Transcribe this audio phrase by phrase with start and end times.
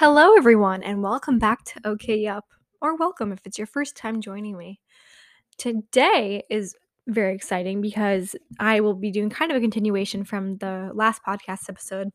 [0.00, 2.46] Hello, everyone, and welcome back to OK Yup,
[2.80, 4.80] or welcome if it's your first time joining me.
[5.58, 6.74] Today is
[7.06, 11.68] very exciting because I will be doing kind of a continuation from the last podcast
[11.68, 12.08] episode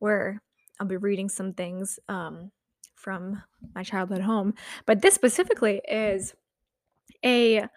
[0.00, 0.42] where
[0.80, 2.50] I'll be reading some things um,
[2.96, 3.40] from
[3.72, 4.54] my childhood home.
[4.84, 6.34] But this specifically is
[7.24, 7.68] a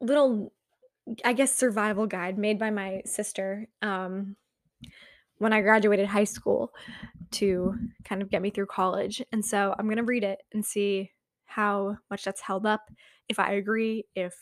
[0.00, 0.52] little,
[1.24, 4.34] I guess, survival guide made by my sister um,
[5.38, 6.72] when I graduated high school
[7.32, 9.22] to kind of get me through college.
[9.32, 11.10] And so I'm going to read it and see
[11.46, 12.90] how much that's held up,
[13.28, 14.34] if I agree, if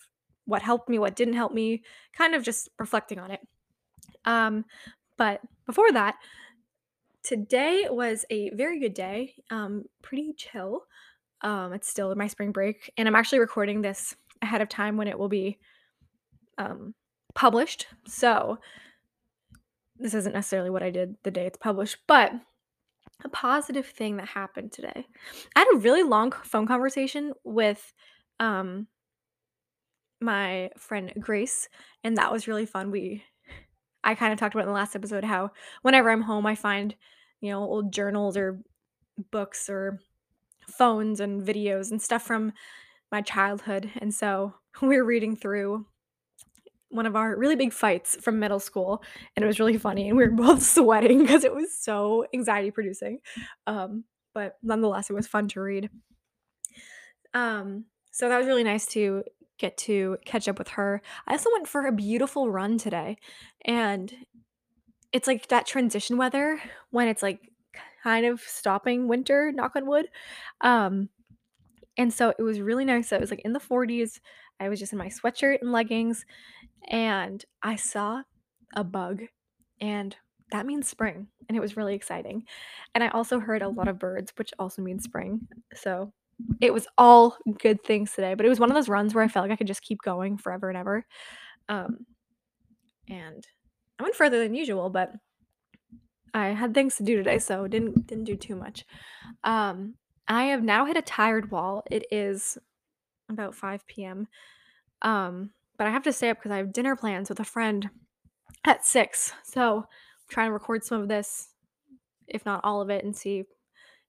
[0.44, 1.82] what helped me, what didn't help me,
[2.16, 3.40] kind of just reflecting on it.
[4.24, 4.64] Um,
[5.16, 6.16] but before that,
[7.22, 10.82] today was a very good day, um, pretty chill.
[11.42, 15.08] Um, it's still my spring break, and I'm actually recording this ahead of time when
[15.08, 15.58] it will be
[16.56, 16.94] um,
[17.34, 17.86] published.
[18.06, 18.58] So
[19.98, 22.32] this isn't necessarily what I did the day it's published, but
[23.24, 25.06] a positive thing that happened today.
[25.56, 27.92] I had a really long phone conversation with
[28.40, 28.86] um
[30.20, 31.68] my friend Grace
[32.04, 32.90] and that was really fun.
[32.90, 33.24] We
[34.04, 35.50] I kind of talked about in the last episode how
[35.82, 36.94] whenever I'm home I find,
[37.40, 38.60] you know, old journals or
[39.30, 40.00] books or
[40.68, 42.52] phones and videos and stuff from
[43.10, 43.90] my childhood.
[43.96, 45.86] And so we're reading through
[46.90, 49.02] one of our really big fights from middle school
[49.36, 52.70] and it was really funny and we were both sweating because it was so anxiety
[52.70, 53.18] producing
[53.66, 55.90] um, but nonetheless it was fun to read.
[57.34, 59.24] Um, so that was really nice to
[59.58, 61.02] get to catch up with her.
[61.26, 63.18] I also went for a beautiful run today
[63.64, 64.12] and
[65.12, 67.40] it's like that transition weather when it's like
[68.02, 70.08] kind of stopping winter knock on wood
[70.60, 71.08] um,
[71.96, 73.10] and so it was really nice.
[73.10, 74.20] It was like in the 40s
[74.60, 76.24] i was just in my sweatshirt and leggings
[76.86, 78.22] and I saw
[78.74, 79.22] a bug,
[79.80, 80.16] and
[80.50, 82.44] that means spring, and it was really exciting.
[82.94, 85.46] And I also heard a lot of birds, which also means spring.
[85.74, 86.12] So
[86.60, 89.28] it was all good things today, but it was one of those runs where I
[89.28, 91.04] felt like I could just keep going forever and ever.
[91.68, 92.06] Um,
[93.08, 93.46] and
[93.98, 95.12] I went further than usual, but
[96.34, 98.84] I had things to do today, so didn't didn't do too much.
[99.44, 99.94] Um,
[100.26, 101.82] I have now hit a tired wall.
[101.90, 102.58] It is
[103.28, 104.28] about 5 p.m.
[105.02, 107.88] Um, but I have to stay up because I have dinner plans with a friend
[108.64, 109.32] at 6.
[109.44, 109.84] So, I'm
[110.28, 111.48] trying to record some of this,
[112.26, 113.46] if not all of it, and see if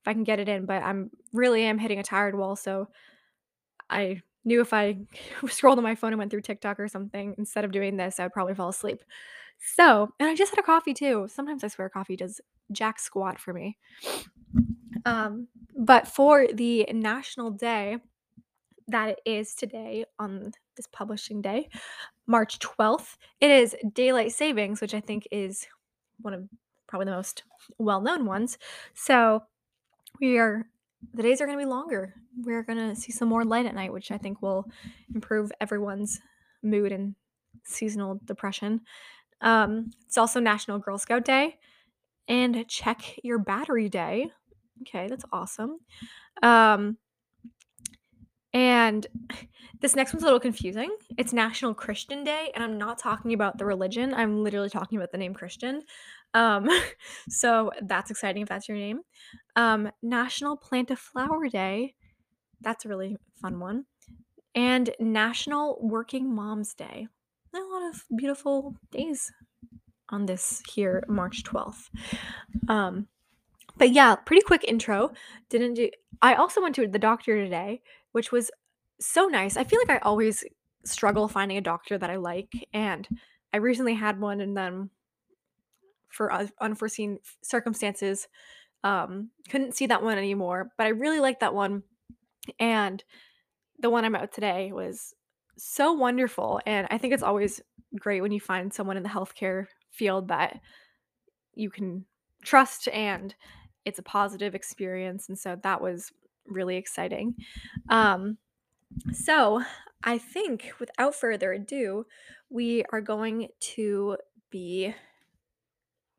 [0.05, 0.65] I can get it in.
[0.65, 2.55] But I'm really am hitting a tired wall.
[2.55, 2.89] So,
[3.89, 4.97] I knew if I
[5.47, 8.23] scrolled on my phone and went through TikTok or something instead of doing this, I
[8.23, 9.03] would probably fall asleep.
[9.75, 11.27] So, and I just had a coffee too.
[11.29, 12.39] Sometimes I swear coffee does
[12.71, 13.77] jack squat for me.
[15.05, 15.47] Um,
[15.77, 17.97] but for the national day
[18.87, 21.67] that it is today on this publishing day,
[22.25, 25.67] March 12th, it is daylight savings, which I think is
[26.21, 26.47] one of
[26.87, 27.43] probably the most
[27.77, 28.57] well known ones.
[28.93, 29.43] So
[30.21, 30.65] we are,
[31.13, 32.13] the days are going to be longer.
[32.41, 34.65] We're going to see some more light at night, which I think will
[35.13, 36.21] improve everyone's
[36.63, 37.15] mood and
[37.65, 38.81] seasonal depression.
[39.41, 41.57] Um, it's also National Girl Scout Day
[42.29, 44.31] and Check Your Battery Day.
[44.83, 45.79] Okay, that's awesome.
[46.41, 46.97] Um,
[48.53, 49.05] and
[49.81, 50.95] this next one's a little confusing.
[51.17, 54.13] It's National Christian Day, and I'm not talking about the religion.
[54.13, 55.83] I'm literally talking about the name Christian.
[56.33, 56.69] Um,
[57.29, 59.01] so that's exciting if that's your name.
[59.55, 61.95] Um, National Plant a Flower Day.
[62.61, 63.85] That's a really fun one.
[64.55, 67.07] And National Working Moms Day.
[67.53, 69.31] A lot of beautiful days
[70.09, 71.89] on this here March 12th.
[72.67, 73.07] Um,
[73.77, 75.11] but yeah, pretty quick intro.
[75.49, 75.89] Didn't do
[76.21, 77.81] I also went to the doctor today,
[78.11, 78.51] which was
[78.99, 79.57] so nice.
[79.57, 80.43] I feel like I always
[80.85, 83.07] struggle finding a doctor that I like and
[83.53, 84.89] I recently had one and then
[86.07, 88.27] for unforeseen circumstances
[88.83, 91.83] um couldn't see that one anymore, but I really liked that one
[92.59, 93.03] and
[93.79, 95.13] the one I'm at today was
[95.57, 97.61] so wonderful and I think it's always
[97.97, 100.59] great when you find someone in the healthcare field that
[101.53, 102.05] you can
[102.43, 103.35] trust and
[103.83, 106.11] it's a positive experience and so that was
[106.49, 107.35] really exciting.
[107.89, 108.37] Um,
[109.13, 109.63] so
[110.03, 112.05] i think without further ado
[112.49, 114.17] we are going to
[114.49, 114.93] be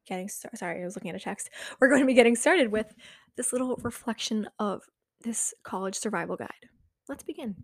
[0.07, 1.51] getting started sorry i was looking at a text.
[1.81, 2.95] We're going to be getting started with
[3.37, 4.83] this little reflection of
[5.23, 6.49] this college survival guide.
[7.09, 7.57] Let's begin.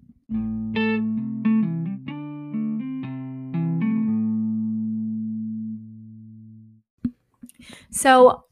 [7.90, 8.44] So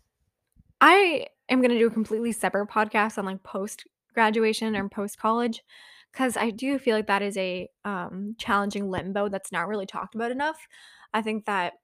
[0.80, 3.84] I am going to do a completely separate podcast on like post
[4.14, 5.62] graduation or post college
[6.14, 10.14] because I do feel like that is a um, challenging limbo that's not really talked
[10.14, 10.68] about enough.
[11.12, 11.74] I think that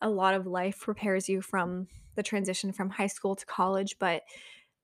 [0.00, 4.22] a lot of life prepares you from the transition from high school to college, but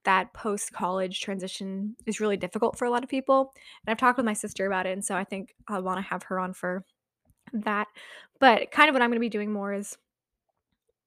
[0.05, 3.53] that post college transition is really difficult for a lot of people.
[3.85, 4.93] And I've talked with my sister about it.
[4.93, 6.85] And so I think I want to have her on for
[7.53, 7.87] that.
[8.39, 9.97] But kind of what I'm going to be doing more is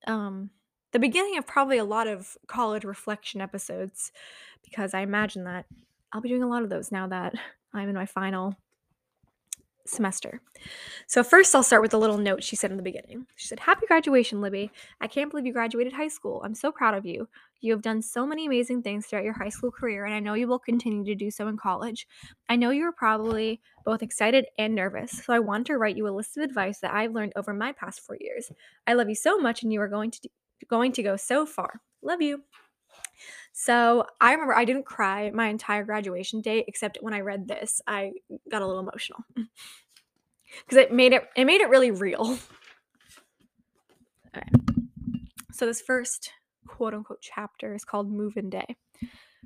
[0.08, 0.50] um,
[0.94, 4.12] the beginning of probably a lot of college reflection episodes
[4.64, 5.66] because I imagine that
[6.14, 7.34] I'll be doing a lot of those now that
[7.74, 8.56] I'm in my final
[9.86, 10.42] semester.
[11.08, 13.26] So, first, I'll start with a little note she said in the beginning.
[13.36, 14.72] She said, Happy graduation, Libby.
[15.02, 16.42] I can't believe you graduated high school.
[16.46, 17.28] I'm so proud of you.
[17.62, 20.36] You have done so many amazing things throughout your high school career, and I know
[20.36, 22.08] you will continue to do so in college.
[22.50, 26.08] I know you are probably both excited and nervous, so I want to write you
[26.08, 28.52] a list of advice that I've learned over my past four years.
[28.86, 30.30] I love you so much, and you are going to do,
[30.70, 31.82] going to go so far.
[32.02, 32.44] Love you.
[33.54, 37.82] So I remember I didn't cry my entire graduation day, except when I read this,
[37.88, 38.14] I
[38.50, 42.38] got a little emotional because it made it it made it really real.
[44.36, 44.50] Okay.
[45.52, 46.32] So this first
[46.66, 48.76] quote unquote chapter is called Move In Day.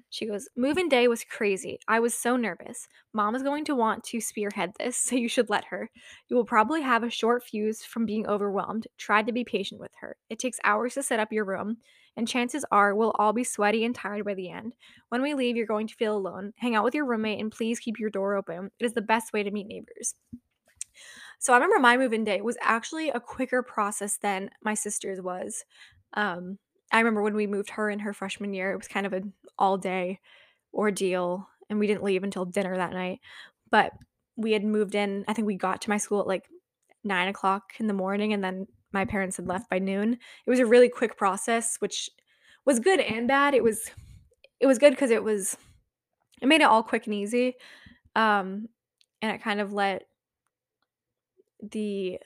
[0.10, 1.80] She goes, Move in day was crazy.
[1.88, 2.88] I was so nervous.
[3.14, 5.90] Mom is going to want to spearhead this, so you should let her.
[6.30, 8.88] You will probably have a short fuse from being overwhelmed.
[8.98, 10.16] Try to be patient with her.
[10.30, 11.78] It takes hours to set up your room,
[12.16, 14.74] and chances are we'll all be sweaty and tired by the end.
[15.10, 16.54] When we leave, you're going to feel alone.
[16.58, 18.72] Hang out with your roommate and please keep your door open.
[18.80, 20.16] It is the best way to meet neighbors.
[21.40, 25.22] So I remember my move in day was actually a quicker process than my sister's
[25.22, 25.64] was.
[26.14, 26.58] Um,
[26.92, 29.34] I remember when we moved her in her freshman year, it was kind of an
[29.58, 30.20] all day
[30.74, 33.20] ordeal, and we didn't leave until dinner that night.
[33.70, 33.92] But
[34.36, 36.48] we had moved in, I think we got to my school at like
[37.04, 40.14] nine o'clock in the morning, and then my parents had left by noon.
[40.14, 42.10] It was a really quick process, which
[42.66, 43.54] was good and bad.
[43.54, 43.90] It was
[44.60, 45.58] it was good because it was
[46.42, 47.56] it made it all quick and easy.
[48.16, 48.70] Um,
[49.22, 50.04] and it kind of let
[51.62, 52.20] the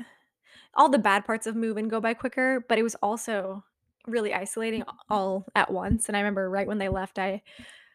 [0.76, 3.64] all the bad parts of moving go by quicker, but it was also
[4.08, 6.08] really isolating all at once.
[6.08, 7.42] And I remember right when they left, I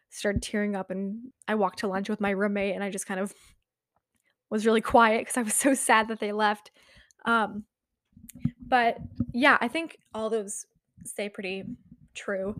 [0.09, 3.19] started tearing up and I walked to lunch with my roommate and I just kind
[3.19, 3.33] of
[4.49, 6.71] was really quiet because I was so sad that they left.
[7.25, 7.65] Um,
[8.65, 8.97] but
[9.33, 10.65] yeah, I think all those
[11.03, 11.63] stay pretty
[12.13, 12.55] true.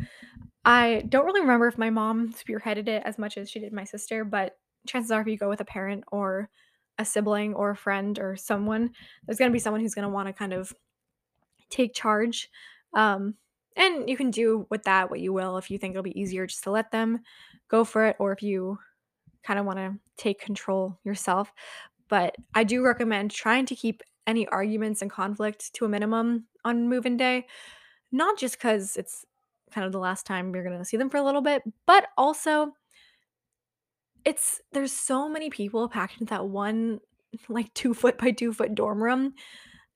[0.66, 3.86] I don't really remember if my mom spearheaded it as much as she did my
[3.86, 6.50] sister, but chances are if you go with a parent or
[6.98, 8.92] a sibling or a friend or someone,
[9.26, 10.74] there's going to be someone who's going to want to kind of
[11.70, 12.50] take charge.
[12.94, 13.36] Um,
[13.76, 15.58] and you can do with that what you will.
[15.58, 17.20] If you think it'll be easier just to let them
[17.70, 18.80] go for it, or if you
[19.44, 21.54] kind of want to take control yourself.
[22.10, 26.90] But I do recommend trying to keep any arguments and conflict to a minimum on
[26.90, 27.48] move in day,
[28.12, 29.26] not just because it's
[29.72, 32.08] kind of the last time you're going to see them for a little bit, but
[32.18, 32.74] also
[34.26, 37.00] it's there's so many people packed into that one
[37.50, 39.34] like two foot by two foot dorm room.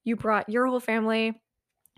[0.03, 1.40] You brought your whole family,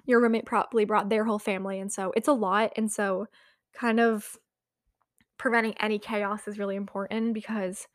[0.06, 2.74] your roommate probably brought their whole family, and so it's a lot.
[2.76, 3.28] And so,
[3.74, 4.38] kind of
[5.38, 7.88] preventing any chaos is really important because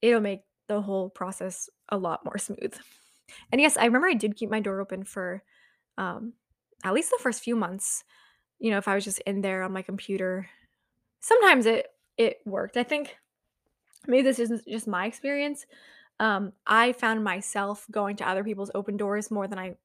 [0.00, 2.74] it'll make the whole process a lot more smooth.
[3.50, 5.42] And yes, I remember I did keep my door open for
[5.98, 6.34] um,
[6.84, 8.04] at least the first few months.
[8.58, 10.48] You know, if I was just in there on my computer,
[11.20, 12.76] sometimes it it worked.
[12.76, 13.16] I think
[14.06, 15.66] maybe this isn't just my experience.
[16.20, 19.76] Um, I found myself going to other people's open doors more than I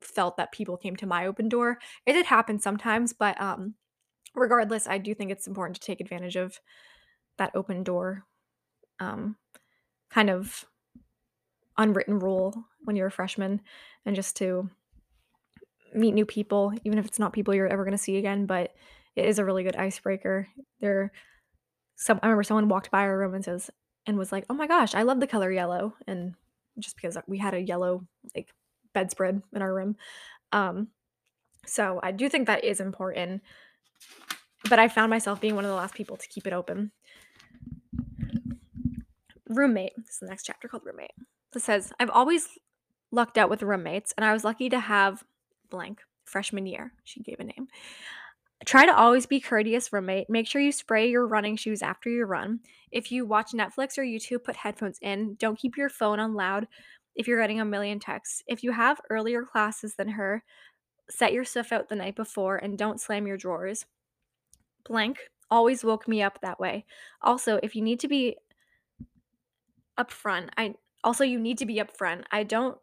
[0.00, 1.78] felt that people came to my open door.
[2.06, 3.74] It did happen sometimes, but um,
[4.34, 6.60] regardless, I do think it's important to take advantage of
[7.38, 8.24] that open door
[9.00, 9.36] um,
[10.10, 10.64] kind of
[11.76, 13.60] unwritten rule when you're a freshman
[14.04, 14.68] and just to
[15.94, 18.74] meet new people, even if it's not people you're ever going to see again, but
[19.16, 20.48] it is a really good icebreaker.
[20.80, 21.12] There
[21.96, 23.70] some I remember someone walked by our room and says
[24.06, 26.34] and was like, "Oh my gosh, I love the color yellow." And
[26.78, 28.52] just because we had a yellow like
[28.92, 29.96] bedspread in our room.
[30.52, 30.88] Um
[31.66, 33.42] so I do think that is important.
[34.68, 36.90] But I found myself being one of the last people to keep it open.
[39.48, 39.92] Roommate.
[39.96, 41.12] This is the next chapter called Roommate.
[41.54, 42.48] It says, I've always
[43.10, 45.24] lucked out with roommates, and I was lucky to have
[45.70, 46.92] blank freshman year.
[47.04, 47.68] She gave a name.
[48.66, 50.28] Try to always be courteous, roommate.
[50.28, 52.60] Make sure you spray your running shoes after you run.
[52.90, 55.36] If you watch Netflix or YouTube, put headphones in.
[55.38, 56.66] Don't keep your phone on loud
[57.18, 58.42] if you're getting a million texts.
[58.46, 60.44] If you have earlier classes than her,
[61.10, 63.84] set your stuff out the night before and don't slam your drawers.
[64.86, 65.18] Blank
[65.50, 66.86] always woke me up that way.
[67.20, 68.36] Also, if you need to be
[69.98, 72.22] upfront, I also you need to be upfront.
[72.30, 72.78] I don't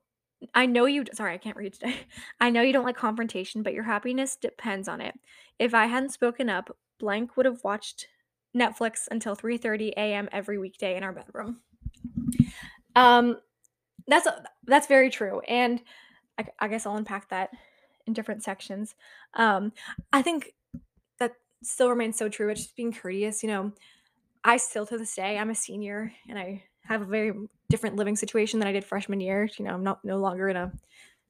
[0.54, 1.96] I know you sorry, I can't read today.
[2.42, 5.16] I know you don't like confrontation, but your happiness depends on it.
[5.60, 8.08] If I hadn't spoken up, blank would have watched
[8.56, 10.28] Netflix until 3:30 a.m.
[10.34, 11.62] every weekday in our bedroom.
[12.98, 13.38] Um
[14.08, 14.28] that's
[14.66, 15.82] that's very true and
[16.38, 17.52] I, I guess I'll unpack that
[18.06, 18.96] in different sections.
[19.34, 19.74] Um
[20.14, 20.54] I think
[21.20, 21.34] that
[21.64, 22.50] still remains so true.
[22.50, 23.44] It's just being courteous.
[23.44, 23.72] You know,
[24.44, 27.34] I still to this day, I'm a senior and I have a very
[27.70, 29.50] different living situation than I did freshman year.
[29.58, 30.72] You know, I'm not no longer in a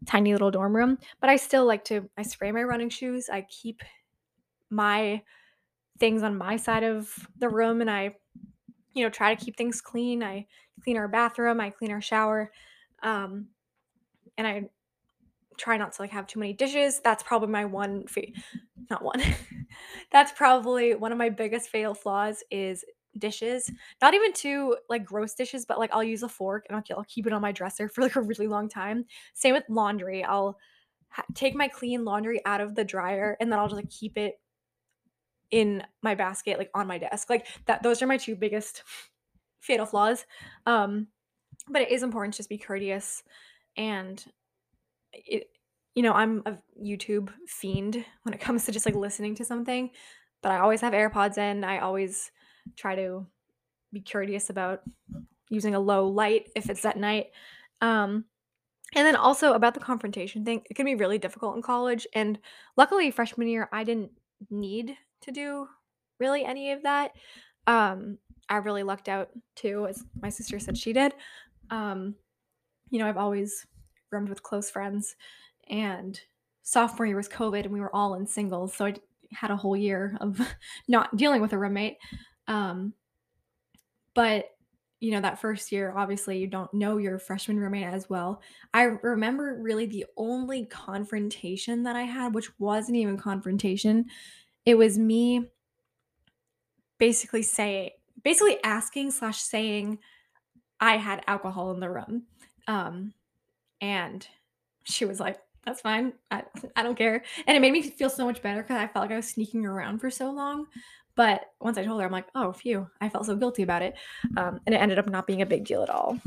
[0.05, 3.29] tiny little dorm room, but I still like to I spray my running shoes.
[3.29, 3.81] I keep
[4.69, 5.21] my
[5.99, 8.15] things on my side of the room and I
[8.95, 10.23] you know try to keep things clean.
[10.23, 10.47] I
[10.83, 12.51] clean our bathroom, I clean our shower.
[13.03, 13.49] Um
[14.37, 14.69] and I
[15.57, 16.99] try not to like have too many dishes.
[17.01, 18.27] That's probably my one fa-
[18.89, 19.21] not one.
[20.11, 22.83] That's probably one of my biggest fatal flaws is
[23.17, 23.71] dishes.
[24.01, 27.05] Not even too like gross dishes, but like I'll use a fork and I'll, I'll
[27.05, 29.05] keep it on my dresser for like a really long time.
[29.33, 30.23] Same with laundry.
[30.23, 30.57] I'll
[31.09, 34.17] ha- take my clean laundry out of the dryer and then I'll just like keep
[34.17, 34.41] it
[35.51, 37.29] in my basket like on my desk.
[37.29, 38.83] Like that those are my two biggest
[39.59, 40.25] fatal flaws.
[40.65, 41.07] Um
[41.69, 43.23] but it is important to just be courteous
[43.77, 44.23] and
[45.13, 45.49] it
[45.95, 49.89] you know, I'm a YouTube fiend when it comes to just like listening to something,
[50.43, 51.63] but I always have AirPods in.
[51.63, 52.31] I always
[52.75, 53.25] try to
[53.93, 54.81] be courteous about
[55.49, 57.27] using a low light if it's at night.
[57.81, 58.25] Um,
[58.93, 62.05] and then also about the confrontation thing, it can be really difficult in college.
[62.13, 62.39] And
[62.77, 64.11] luckily, freshman year, I didn't
[64.49, 65.67] need to do
[66.19, 67.11] really any of that.
[67.67, 68.17] Um,
[68.49, 71.13] I really lucked out too, as my sister said she did.
[71.69, 72.15] Um,
[72.89, 73.65] you know, I've always
[74.11, 75.15] roomed with close friends,
[75.69, 76.19] and
[76.61, 78.95] sophomore year was COVID, and we were all in singles, so I
[79.31, 80.39] had a whole year of
[80.87, 81.97] not dealing with a roommate.
[82.47, 82.93] Um,
[84.13, 84.51] but
[85.01, 88.41] you know, that first year, obviously, you don't know your freshman roommate as well.
[88.73, 94.05] I remember really the only confrontation that I had, which wasn't even confrontation.
[94.65, 95.49] It was me
[96.97, 97.91] basically saying,
[98.23, 99.99] basically asking slash saying
[100.79, 102.23] I had alcohol in the room.
[102.67, 103.13] Um,
[103.81, 104.27] and
[104.83, 106.13] she was like, "That's fine.
[106.31, 106.43] I
[106.75, 109.11] I don't care." And it made me feel so much better because I felt like
[109.11, 110.67] I was sneaking around for so long.
[111.15, 113.95] But once I told her, I'm like, "Oh, phew!" I felt so guilty about it,
[114.37, 116.19] um, and it ended up not being a big deal at all.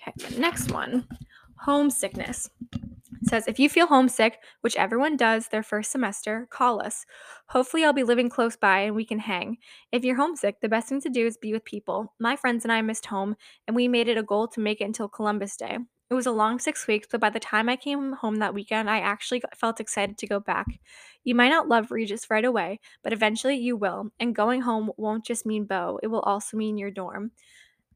[0.00, 1.06] Okay, the next one,
[1.56, 2.50] homesickness.
[3.34, 7.04] Says, if you feel homesick, which everyone does their first semester, call us.
[7.48, 9.58] Hopefully, I'll be living close by and we can hang.
[9.90, 12.14] If you're homesick, the best thing to do is be with people.
[12.20, 13.34] My friends and I missed home,
[13.66, 15.78] and we made it a goal to make it until Columbus Day.
[16.10, 18.88] It was a long six weeks, but by the time I came home that weekend,
[18.88, 20.66] I actually felt excited to go back.
[21.24, 24.12] You might not love Regis right away, but eventually you will.
[24.20, 27.32] And going home won't just mean Bo, it will also mean your dorm.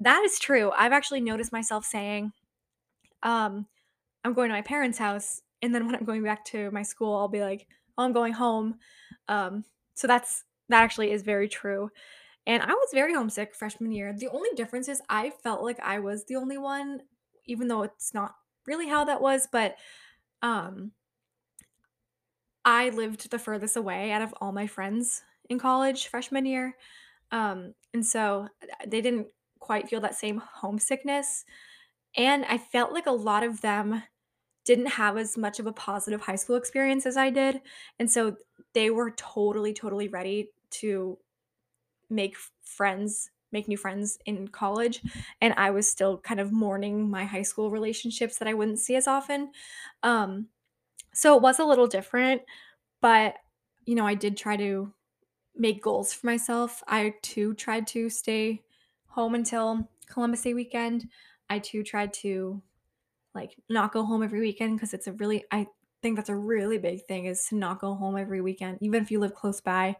[0.00, 0.72] That is true.
[0.76, 2.32] I've actually noticed myself saying,
[3.22, 3.66] um,
[4.28, 7.16] I'm going to my parents' house, and then when I'm going back to my school,
[7.16, 7.66] I'll be like,
[7.96, 8.76] "Oh, I'm going home."
[9.28, 11.90] Um, so that's that actually is very true.
[12.46, 14.12] And I was very homesick freshman year.
[14.12, 17.00] The only difference is I felt like I was the only one,
[17.46, 18.34] even though it's not
[18.66, 19.76] really how that was, but
[20.42, 20.92] um
[22.64, 26.76] I lived the furthest away out of all my friends in college freshman year.
[27.32, 31.44] Um, and so uh, they didn't quite feel that same homesickness.
[32.16, 34.02] And I felt like a lot of them
[34.68, 37.62] didn't have as much of a positive high school experience as I did.
[37.98, 38.36] And so
[38.74, 41.16] they were totally, totally ready to
[42.10, 45.00] make friends, make new friends in college.
[45.40, 48.94] And I was still kind of mourning my high school relationships that I wouldn't see
[48.94, 49.52] as often.
[50.02, 50.48] Um,
[51.14, 52.42] so it was a little different,
[53.00, 53.36] but
[53.86, 54.92] you know, I did try to
[55.56, 56.84] make goals for myself.
[56.86, 58.64] I too tried to stay
[59.06, 61.08] home until Columbus Day weekend.
[61.48, 62.62] I too tried to
[63.38, 65.66] like not go home every weekend because it's a really I
[66.02, 68.78] think that's a really big thing is to not go home every weekend.
[68.80, 69.96] Even if you live close by,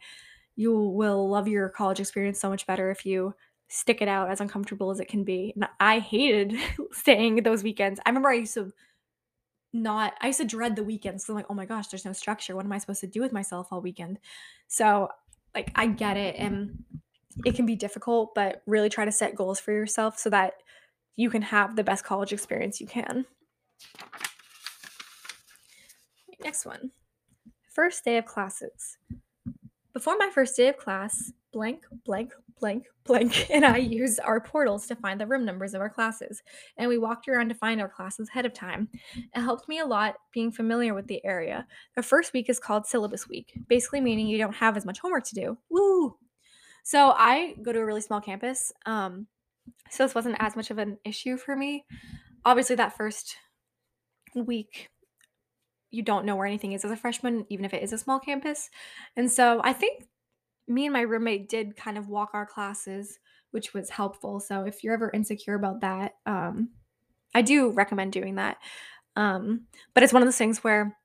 [0.57, 3.35] you will love your college experience so much better if you
[3.68, 5.52] stick it out as uncomfortable as it can be.
[5.54, 6.54] And I hated
[6.92, 8.00] staying those weekends.
[8.04, 8.73] I remember I used to
[9.73, 11.25] not I used to dread the weekends.
[11.25, 12.57] So I'm like, oh my gosh, there's no structure.
[12.57, 14.18] What am I supposed to do with myself all weekend?
[14.66, 15.09] So
[15.54, 16.85] like I get it and
[17.45, 20.54] it can be difficult, but really try to set goals for yourself so that
[21.19, 23.27] you can have the best college experience you can.
[26.41, 26.93] Next one.
[27.69, 28.97] First day of classes.
[29.93, 34.87] Before my first day of class, blank, blank, blank, blank, and I used our portals
[34.87, 36.41] to find the room numbers of our classes,
[36.77, 38.89] and we walked around to find our classes ahead of time.
[39.17, 41.67] It helped me a lot being familiar with the area.
[41.97, 45.25] The first week is called syllabus week, basically meaning you don't have as much homework
[45.25, 45.59] to do.
[45.69, 46.17] Woo!
[46.85, 49.27] So I go to a really small campus, um,
[49.91, 51.85] so this wasn't as much of an issue for me.
[52.45, 53.37] Obviously, that first
[54.35, 54.89] week
[55.91, 58.21] you don't know where anything is as a freshman, even if it is a small
[58.21, 58.69] campus.
[59.17, 60.05] And so I think
[60.67, 63.19] me and my roommate did kind of walk our classes,
[63.53, 64.41] which was helpful.
[64.41, 66.71] So if you're ever insecure about that, um,
[67.35, 68.59] I do recommend doing that.
[69.17, 70.97] Um, but it's one of those things where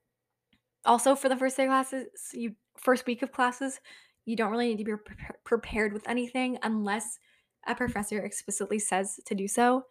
[0.85, 3.79] also for the first day classes, you first week of classes,
[4.25, 5.15] you don't really need to be pre-
[5.45, 7.19] prepared with anything unless
[7.67, 9.85] a professor explicitly says to do so.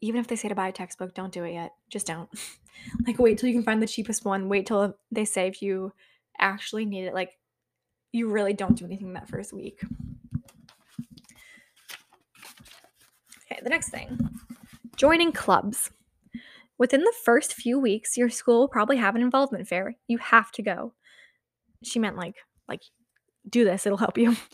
[0.00, 1.72] Even if they say to buy a textbook, don't do it yet.
[1.90, 2.28] Just don't.
[3.06, 4.48] like, wait till you can find the cheapest one.
[4.48, 5.92] Wait till they say if you
[6.38, 7.14] actually need it.
[7.14, 7.32] Like,
[8.12, 9.80] you really don't do anything that first week.
[13.50, 14.18] Okay, the next thing
[14.98, 15.90] joining clubs.
[16.76, 19.96] Within the first few weeks, your school will probably have an involvement fair.
[20.06, 20.92] You have to go.
[21.82, 22.36] She meant like,
[22.68, 22.82] like,
[23.48, 24.36] do this, it'll help you.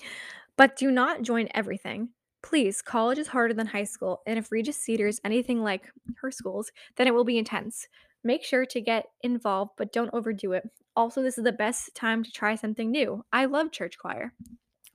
[0.56, 2.11] But do not join everything.
[2.44, 6.70] Please, college is harder than high school, and if Regis Cedars anything like her schools,
[6.96, 7.88] then it will be intense.
[8.22, 10.68] Make sure to get involved, but don't overdo it.
[10.94, 13.24] Also, this is the best time to try something new.
[13.32, 14.34] I love church choir.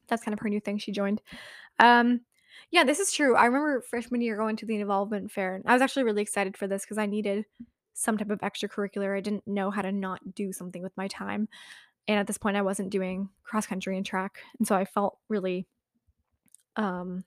[0.08, 1.24] That's kind of her new thing she joined.
[1.80, 2.22] Um,
[2.70, 3.36] yeah, this is true.
[3.36, 6.56] I remember freshman year going to the involvement fair, and I was actually really excited
[6.56, 7.46] for this because I needed
[7.96, 9.18] some type of extracurricular.
[9.18, 11.50] I didn't know how to not do something with my time.
[12.08, 14.38] And at this point, I wasn't doing cross country and track.
[14.60, 15.66] And so I felt really
[16.76, 17.24] um,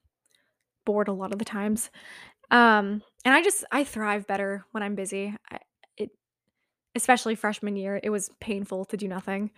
[0.84, 1.90] bored a lot of the times.
[2.50, 5.34] Um, and I just, I thrive better when I'm busy.
[5.50, 5.58] I,
[5.96, 6.10] it,
[6.94, 9.50] especially freshman year, it was painful to do nothing.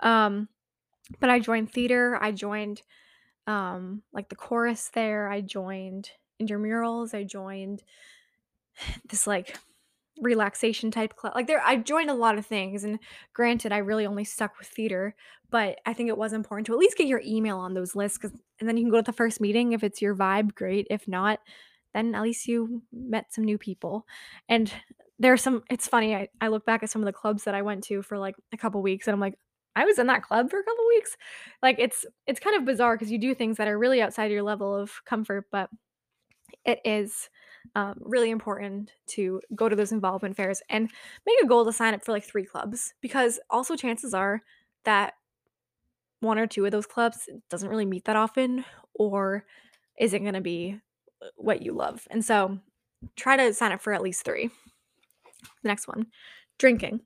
[0.00, 0.48] Um,
[1.20, 2.18] but I joined theater.
[2.20, 2.82] I joined
[3.46, 5.28] um, like the chorus there.
[5.28, 6.10] I joined
[6.40, 7.14] intramurals.
[7.14, 7.82] I joined
[9.08, 9.56] this like
[10.20, 11.34] relaxation type club.
[11.34, 12.98] Like there I joined a lot of things and
[13.32, 15.14] granted I really only stuck with theater,
[15.50, 18.18] but I think it was important to at least get your email on those lists
[18.18, 20.86] cuz and then you can go to the first meeting if it's your vibe, great.
[20.90, 21.40] If not,
[21.94, 24.06] then at least you met some new people.
[24.48, 24.72] And
[25.18, 27.62] there's some it's funny I, I look back at some of the clubs that I
[27.62, 29.38] went to for like a couple weeks and I'm like
[29.74, 31.16] I was in that club for a couple weeks.
[31.62, 34.42] Like it's it's kind of bizarre because you do things that are really outside your
[34.42, 35.70] level of comfort, but
[36.64, 37.30] it is
[37.74, 40.90] um, really important to go to those involvement fairs and
[41.26, 44.42] make a goal to sign up for like three clubs because also chances are
[44.84, 45.14] that
[46.20, 49.44] one or two of those clubs doesn't really meet that often or
[49.98, 50.78] isn't going to be
[51.36, 52.06] what you love.
[52.10, 52.58] And so
[53.16, 54.50] try to sign up for at least three.
[55.62, 56.06] The next one
[56.58, 57.00] drinking.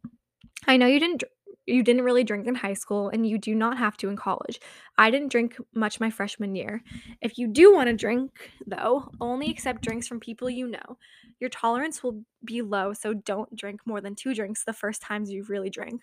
[0.67, 1.25] I know you didn't
[1.67, 4.61] you didn't really drink in high school and you do not have to in college.
[4.99, 6.83] I didn't drink much my freshman year.
[7.21, 10.99] If you do want to drink, though, only accept drinks from people you know.
[11.41, 15.31] Your tolerance will be low, so don't drink more than two drinks the first times
[15.31, 16.03] you really drink.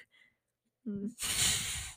[0.88, 1.12] Mm.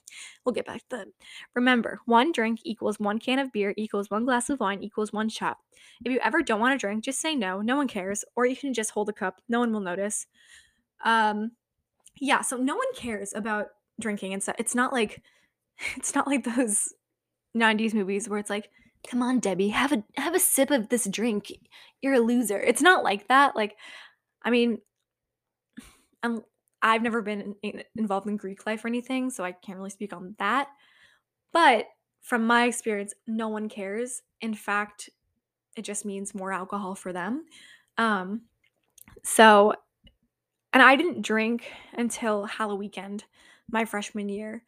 [0.47, 1.09] we'll get back to that.
[1.55, 5.29] Remember, one drink equals one can of beer equals one glass of wine equals one
[5.29, 5.59] shot.
[6.05, 7.61] If you ever don't want to drink, just say no.
[7.61, 8.25] No one cares.
[8.37, 9.41] Or you can just hold a cup.
[9.49, 10.27] No one will notice.
[11.05, 11.51] Um,
[12.21, 13.69] yeah, so no one cares about
[14.01, 14.57] drinking and stuff.
[14.59, 15.23] It's not like
[15.97, 16.93] it's not like those
[17.57, 18.71] 90s movies where it's like,
[19.09, 21.53] "Come on, Debbie, have a have a sip of this drink.
[22.03, 23.57] You're a loser." It's not like that.
[23.57, 23.77] Like,
[24.43, 24.79] I mean,
[26.23, 26.43] I'm
[26.83, 30.13] I've never been in, involved in Greek life or anything, so I can't really speak
[30.13, 30.69] on that.
[31.53, 31.87] But
[32.21, 34.23] from my experience, no one cares.
[34.41, 35.11] In fact,
[35.77, 37.45] it just means more alcohol for them.
[37.99, 38.43] Um,
[39.25, 39.75] so
[40.73, 43.25] and I didn't drink until Halloween weekend
[43.71, 44.63] my freshman year.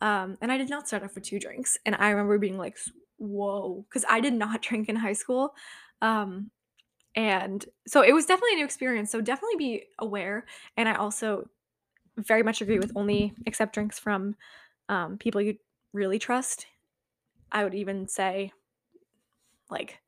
[0.00, 1.78] Um, and I did not start off with two drinks.
[1.86, 2.76] And I remember being like,
[3.18, 5.54] whoa, because I did not drink in high school.
[6.02, 6.50] Um,
[7.16, 9.10] and so it was definitely a new experience.
[9.10, 10.44] So definitely be aware.
[10.76, 11.48] And I also
[12.16, 14.36] very much agree with only accept drinks from
[14.88, 15.56] um, people you
[15.92, 16.66] really trust.
[17.50, 18.52] I would even say,
[19.70, 20.00] like,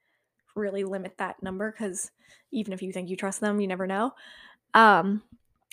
[0.57, 2.11] really limit that number because
[2.51, 4.13] even if you think you trust them, you never know.
[4.75, 5.23] Um,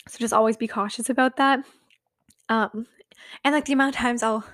[0.08, 1.60] so just always be cautious about that.
[2.50, 2.88] Um,
[3.44, 4.46] and like the amount of times I'll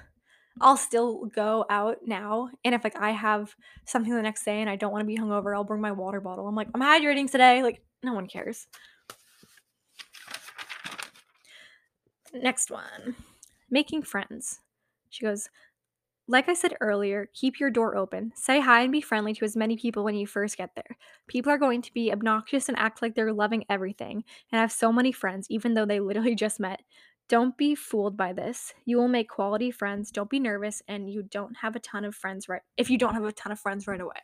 [0.62, 4.70] I'll still go out now, and if like I have something the next day and
[4.70, 6.48] I don't want to be hungover, I'll bring my water bottle.
[6.48, 7.64] I'm like, I'm hydrating today.
[7.64, 8.68] Like no one cares.
[12.34, 13.16] Next one,
[13.72, 14.60] making friends.
[15.10, 15.50] She goes,
[16.30, 18.32] like I said earlier, keep your door open.
[18.36, 20.96] Say hi and be friendly to as many people when you first get there.
[21.28, 24.94] People are going to be obnoxious and act like they're loving everything and have so
[24.94, 26.84] many friends, even though they literally just met.
[27.30, 28.76] Don't be fooled by this.
[28.86, 30.12] You will make quality friends.
[30.12, 33.16] Don't be nervous, and you don't have a ton of friends right if you don't
[33.16, 34.22] have a ton of friends right away.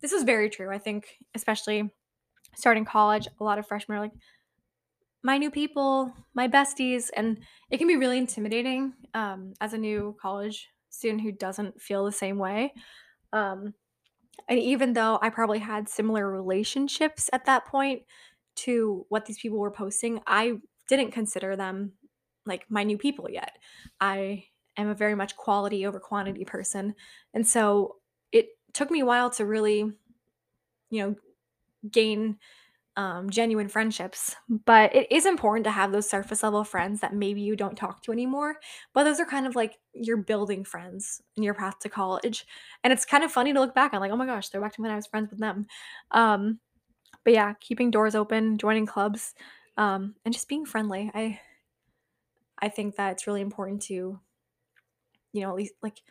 [0.00, 0.70] This is very true.
[0.72, 1.92] I think, especially
[2.56, 4.12] starting college, a lot of freshmen are like,
[5.22, 7.38] my new people, my besties, and
[7.70, 12.12] it can be really intimidating um, as a new college student who doesn't feel the
[12.12, 12.72] same way.
[13.32, 13.74] Um,
[14.48, 18.02] and even though I probably had similar relationships at that point
[18.56, 21.92] to what these people were posting, I didn't consider them
[22.46, 23.52] like my new people yet.
[24.00, 24.44] I
[24.76, 26.94] am a very much quality over quantity person.
[27.32, 27.96] And so
[28.32, 29.78] it took me a while to really,
[30.90, 31.14] you know,
[31.90, 32.38] gain
[32.96, 34.36] um, genuine friendships.
[34.48, 38.02] But it is important to have those surface level friends that maybe you don't talk
[38.02, 38.56] to anymore.
[38.92, 42.46] But those are kind of like you're building friends in your path to college.
[42.82, 44.74] And it's kind of funny to look back on, like, oh my gosh, they're back
[44.74, 45.66] to when I was friends with them.
[46.10, 46.60] Um,
[47.24, 49.34] but yeah, keeping doors open, joining clubs,
[49.76, 51.10] um, and just being friendly.
[51.14, 51.40] I
[52.58, 54.20] I think that it's really important to,
[55.32, 56.02] you know, at least like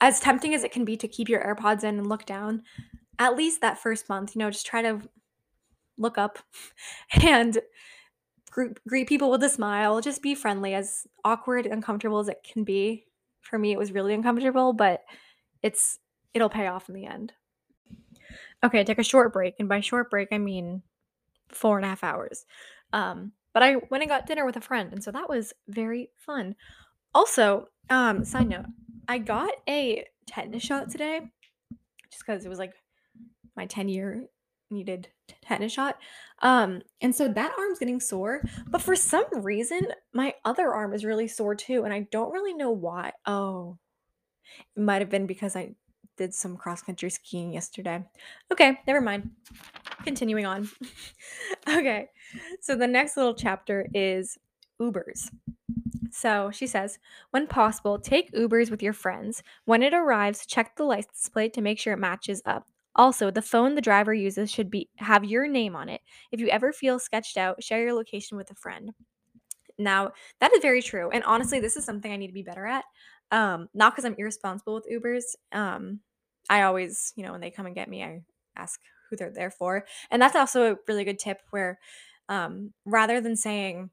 [0.00, 2.62] as tempting as it can be to keep your AirPods in and look down,
[3.18, 5.00] at least that first month, you know, just try to
[6.02, 6.38] look up
[7.22, 7.58] and
[8.50, 10.00] greet, greet people with a smile.
[10.00, 13.06] Just be friendly, as awkward and uncomfortable as it can be.
[13.40, 15.00] For me, it was really uncomfortable, but
[15.62, 15.98] it's
[16.34, 17.32] it'll pay off in the end.
[18.64, 20.82] Okay, take a short break, and by short break, I mean
[21.48, 22.46] four and a half hours.
[22.92, 26.10] Um, but I went and got dinner with a friend, and so that was very
[26.16, 26.54] fun.
[27.14, 28.66] Also, um, side note,
[29.08, 31.20] I got a tetanus shot today,
[32.10, 32.72] just because it was like
[33.56, 34.26] my 10 year
[34.70, 35.08] needed
[35.42, 35.96] tetanus shot.
[36.40, 41.04] Um, and so that arm's getting sore, but for some reason, my other arm is
[41.04, 43.12] really sore too, and I don't really know why.
[43.26, 43.78] Oh,
[44.76, 45.74] it might have been because I
[46.16, 48.04] did some cross country skiing yesterday.
[48.52, 49.30] Okay, never mind.
[50.04, 50.68] Continuing on.
[51.68, 52.08] okay,
[52.60, 54.36] so the next little chapter is
[54.80, 55.30] Ubers.
[56.10, 56.98] So she says,
[57.30, 59.42] when possible, take Ubers with your friends.
[59.64, 62.66] When it arrives, check the license plate to make sure it matches up.
[62.94, 66.00] Also, the phone the driver uses should be have your name on it.
[66.30, 68.90] If you ever feel sketched out, share your location with a friend.
[69.78, 71.10] Now, that is very true.
[71.10, 72.84] And honestly, this is something I need to be better at.
[73.30, 75.22] Um, not because I'm irresponsible with Ubers.
[75.52, 76.00] Um,
[76.50, 78.22] I always, you know, when they come and get me, I
[78.56, 78.78] ask
[79.08, 79.86] who they're there for.
[80.10, 81.78] And that's also a really good tip where
[82.28, 83.90] um, rather than saying,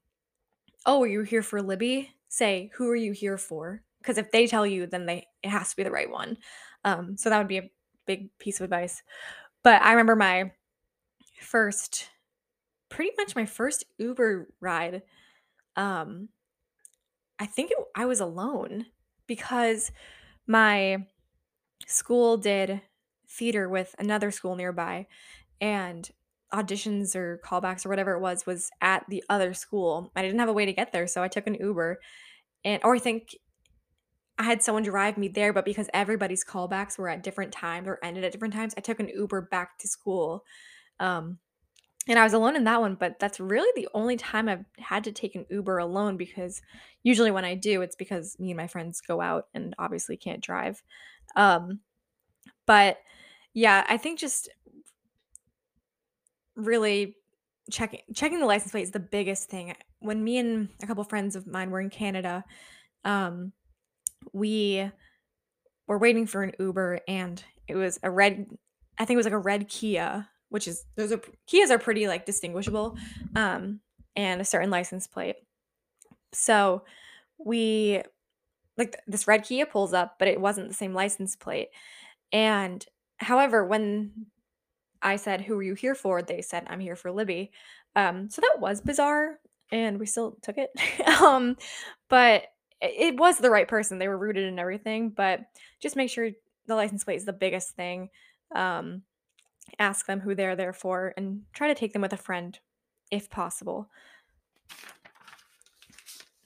[0.85, 2.11] Oh, are you here for Libby?
[2.29, 3.83] Say, who are you here for?
[4.01, 6.37] Because if they tell you, then they it has to be the right one.
[6.85, 7.69] Um, so that would be a
[8.09, 9.03] big piece of advice.
[9.63, 10.51] But I remember my
[11.39, 12.09] first,
[12.89, 15.03] pretty much my first Uber ride.
[15.75, 16.29] Um,
[17.37, 18.87] I think it, I was alone
[19.27, 19.91] because
[20.47, 21.05] my
[21.85, 22.81] school did
[23.29, 25.05] theater with another school nearby,
[25.61, 26.09] and
[26.51, 30.11] auditions or callbacks or whatever it was was at the other school.
[30.15, 31.99] I didn't have a way to get there, so I took an Uber.
[32.65, 33.35] And or I think
[34.39, 37.99] I had someone drive me there, but because everybody's callbacks were at different times or
[38.01, 40.45] ended at different times, I took an Uber back to school.
[40.97, 41.39] Um,
[42.07, 45.03] and I was alone in that one, but that's really the only time I've had
[45.03, 46.61] to take an Uber alone because
[47.03, 50.41] usually when I do, it's because me and my friends go out and obviously can't
[50.41, 50.81] drive.
[51.35, 51.81] Um,
[52.65, 52.97] but
[53.53, 54.49] yeah, I think just
[56.55, 57.15] really
[57.69, 59.75] checking checking the license plate is the biggest thing.
[59.99, 62.45] When me and a couple friends of mine were in Canada,
[63.03, 63.51] um,
[64.33, 64.89] we
[65.87, 68.47] were waiting for an Uber and it was a red
[68.99, 72.07] I think it was like a red Kia, which is those are Kias are pretty
[72.07, 72.97] like distinguishable,
[73.35, 73.79] um,
[74.15, 75.37] and a certain license plate.
[76.33, 76.83] So
[77.37, 78.01] we
[78.77, 81.69] like th- this red Kia pulls up, but it wasn't the same license plate.
[82.33, 82.85] And
[83.17, 84.27] however, when
[85.01, 87.51] I said, "Who are you here for?" They said, "I'm here for Libby."
[87.95, 89.39] Um, so that was bizarre,
[89.71, 90.71] and we still took it.
[91.21, 91.55] um,
[92.09, 92.47] but
[92.81, 93.99] it was the right person.
[93.99, 95.41] They were rooted in everything, but
[95.81, 96.29] just make sure
[96.67, 98.09] the license plate is the biggest thing.
[98.55, 99.03] Um,
[99.77, 102.57] ask them who they're there for, and try to take them with a friend,
[103.11, 103.89] if possible.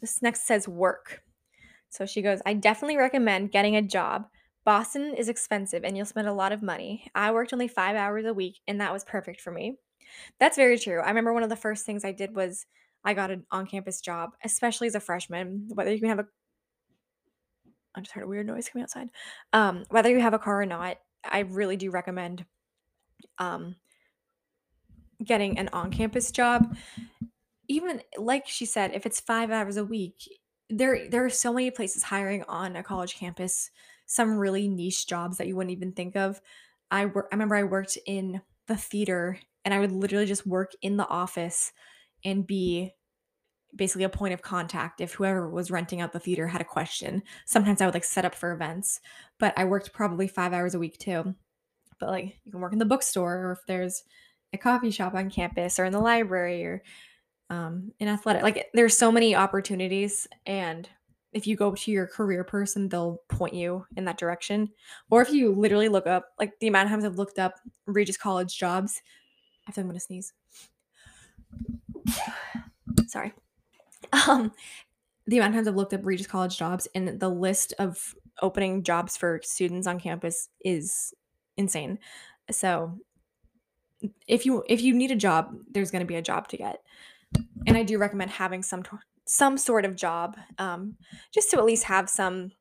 [0.02, 1.24] This next says work.
[1.90, 4.28] So she goes, I definitely recommend getting a job.
[4.66, 7.08] Boston is expensive and you'll spend a lot of money.
[7.14, 9.78] I worked only five hours a week and that was perfect for me.
[10.40, 11.00] That's very true.
[11.02, 12.66] I remember one of the first things I did was
[13.04, 15.68] I got an on campus job, especially as a freshman.
[15.74, 16.28] Whether you can have a
[17.96, 19.10] I just heard a weird noise coming outside.
[19.52, 22.46] Um, whether you have a car or not, I really do recommend
[23.38, 23.76] um,
[25.24, 26.76] getting an on campus job.
[27.68, 30.16] Even like she said, if it's five hours a week,
[30.70, 33.70] there there are so many places hiring on a college campus
[34.06, 36.42] some really niche jobs that you wouldn't even think of.
[36.92, 40.72] I work I remember I worked in the theater and I would literally just work
[40.82, 41.72] in the office
[42.24, 42.94] and be
[43.76, 47.24] basically a point of contact if whoever was renting out the theater had a question.
[47.46, 49.00] Sometimes I would like set up for events,
[49.40, 51.36] but I worked probably 5 hours a week too.
[52.00, 54.04] But like you can work in the bookstore or if there's
[54.54, 56.84] a coffee shop on campus or in the library or
[57.50, 58.44] um, in athletic.
[58.44, 60.88] Like there's so many opportunities and
[61.34, 64.70] if you go to your career person, they'll point you in that direction.
[65.10, 67.56] Or if you literally look up, like the amount of times I've looked up
[67.88, 69.02] Regis College jobs,
[69.68, 70.34] I think I'm gonna sneeze.
[73.08, 73.34] Sorry.
[74.28, 74.52] Um,
[75.26, 78.84] the amount of times I've looked up Regis College jobs and the list of opening
[78.84, 81.14] jobs for students on campus is
[81.58, 82.00] insane.
[82.52, 83.00] So
[84.28, 86.82] if you if you need a job, there's going to be a job to get.
[87.66, 88.84] And I do recommend having some
[89.26, 90.98] some sort of job um,
[91.34, 92.52] just to at least have some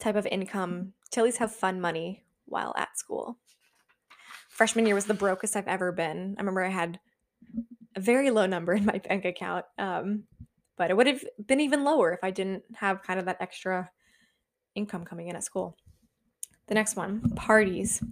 [0.00, 3.38] type of income to at least have fun money while at school.
[4.48, 6.34] Freshman year was the brokest I've ever been.
[6.36, 6.98] I remember I had
[7.94, 10.24] a very low number in my bank account, um,
[10.76, 13.90] but it would have been even lower if I didn't have kind of that extra
[14.74, 15.76] income coming in at school.
[16.68, 18.02] The next one parties.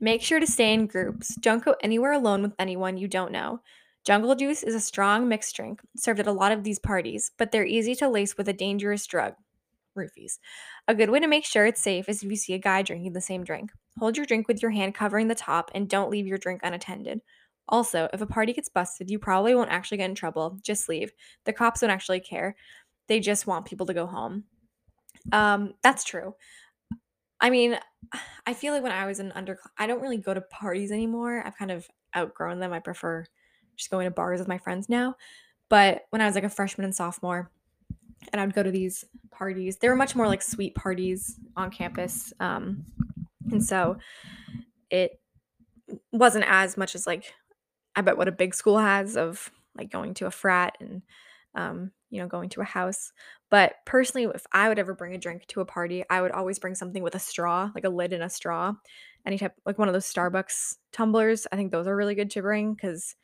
[0.00, 1.34] Make sure to stay in groups.
[1.36, 3.60] Don't go anywhere alone with anyone you don't know.
[4.04, 7.52] Jungle juice is a strong mixed drink served at a lot of these parties, but
[7.52, 9.34] they're easy to lace with a dangerous drug
[9.96, 10.38] roofies.
[10.88, 13.14] A good way to make sure it's safe is if you see a guy drinking
[13.14, 13.70] the same drink.
[13.98, 17.22] Hold your drink with your hand covering the top and don't leave your drink unattended.
[17.68, 20.58] Also, if a party gets busted, you probably won't actually get in trouble.
[20.62, 21.12] Just leave.
[21.44, 22.56] The cops don't actually care.
[23.08, 24.44] They just want people to go home.
[25.32, 26.34] Um, that's true.
[27.40, 27.78] I mean,
[28.46, 31.42] I feel like when I was in under, I don't really go to parties anymore.
[31.44, 32.72] I've kind of outgrown them.
[32.72, 33.24] I prefer
[33.76, 35.16] just going to bars with my friends now.
[35.70, 37.50] But when I was like a freshman and sophomore,
[38.32, 41.70] and I would go to these parties, they were much more like suite parties on
[41.70, 42.32] campus.
[42.40, 42.84] Um,
[43.50, 43.96] and so
[44.90, 45.20] it
[46.12, 47.34] wasn't as much as like
[47.96, 51.02] I bet what a big school has of like going to a frat and
[51.54, 53.12] um, you know, going to a house.
[53.50, 56.58] But personally, if I would ever bring a drink to a party, I would always
[56.58, 58.74] bring something with a straw, like a lid and a straw.
[59.26, 61.46] Any type, like one of those Starbucks tumblers.
[61.50, 63.16] I think those are really good to bring because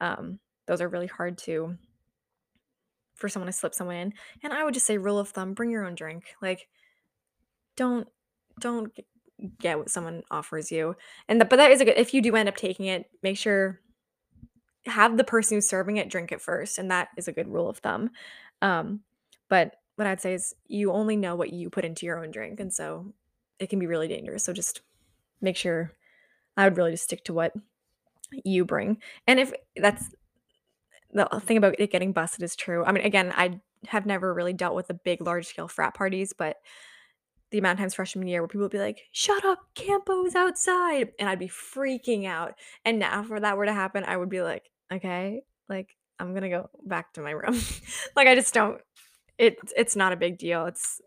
[0.00, 1.76] um, those are really hard to
[3.14, 4.12] for someone to slip someone in.
[4.42, 6.34] And I would just say, rule of thumb: bring your own drink.
[6.40, 6.68] Like,
[7.76, 8.08] don't
[8.60, 8.92] don't
[9.60, 10.96] get what someone offers you.
[11.28, 11.98] And the, but that is a good.
[11.98, 13.80] If you do end up taking it, make sure
[14.86, 17.68] have the person who's serving it drink it first, and that is a good rule
[17.68, 18.10] of thumb.
[18.60, 19.00] Um,
[19.48, 22.60] but what I'd say is you only know what you put into your own drink,
[22.60, 23.12] and so
[23.58, 24.44] it can be really dangerous.
[24.44, 24.82] So just
[25.40, 25.92] make sure.
[26.56, 27.54] I would really just stick to what
[28.44, 30.10] you bring, and if that's
[31.12, 32.84] the thing about it getting busted is true.
[32.84, 36.32] I mean, again, I have never really dealt with the big, large scale frat parties,
[36.32, 36.56] but
[37.50, 41.12] the amount of times freshman year where people would be like, "Shut up, Campo's outside,"
[41.18, 42.54] and I'd be freaking out.
[42.84, 46.48] And now, for that were to happen, I would be like, "Okay, like I'm gonna
[46.48, 47.60] go back to my room."
[48.16, 48.80] like I just don't.
[49.38, 50.66] It it's not a big deal.
[50.66, 51.00] It's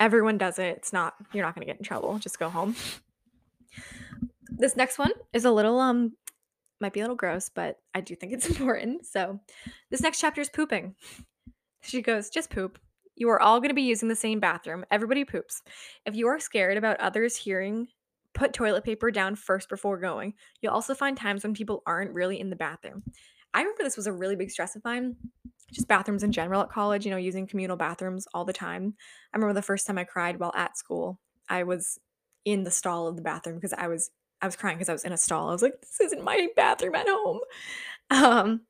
[0.00, 0.76] everyone does it.
[0.78, 1.14] It's not.
[1.32, 2.18] You're not gonna get in trouble.
[2.18, 2.76] Just go home.
[4.50, 6.12] This next one is a little um
[6.80, 9.06] might be a little gross, but I do think it's important.
[9.06, 9.40] So,
[9.90, 10.94] this next chapter is pooping.
[11.82, 12.78] She goes, just poop.
[13.16, 14.84] You are all going to be using the same bathroom.
[14.90, 15.62] Everybody poops.
[16.04, 17.88] If you are scared about others hearing,
[18.34, 20.34] put toilet paper down first before going.
[20.60, 23.02] You'll also find times when people aren't really in the bathroom.
[23.52, 25.16] I remember this was a really big stress of mine,
[25.72, 28.94] just bathrooms in general at college, you know, using communal bathrooms all the time.
[29.32, 31.98] I remember the first time I cried while at school, I was
[32.44, 34.10] in the stall of the bathroom because I was
[34.42, 35.48] I was crying because I was in a stall.
[35.48, 37.40] I was like, this isn't my bathroom at home.
[38.10, 38.60] Um,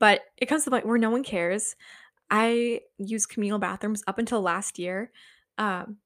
[0.00, 1.76] but it comes to the point where no one cares.
[2.28, 5.12] I used communal bathrooms up until last year.
[5.58, 5.98] Um,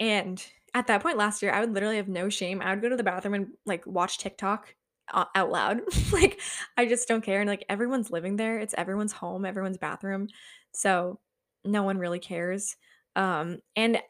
[0.00, 2.60] and at that point last year, I would literally have no shame.
[2.60, 4.74] I would go to the bathroom and like watch TikTok
[5.12, 5.80] out loud.
[6.12, 6.40] like
[6.76, 8.58] I just don't care and like everyone's living there.
[8.58, 10.28] It's everyone's home, everyone's bathroom.
[10.72, 11.20] So
[11.64, 12.76] no one really cares.
[13.14, 14.00] Um and